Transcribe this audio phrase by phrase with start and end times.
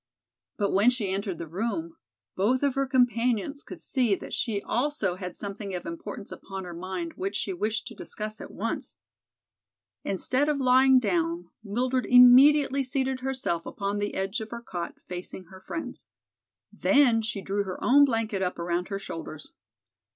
[0.57, 1.95] But when she entered the room,
[2.35, 6.73] both of her companions could see that she also had something of importance upon her
[6.73, 8.95] mind which she wished to discuss at once.
[10.03, 15.43] Instead of lying down, Mildred immediately seated herself upon the edge of her cot, facing
[15.51, 16.07] her friends.
[16.73, 19.51] Then she drew her own blanket up around her shoulders.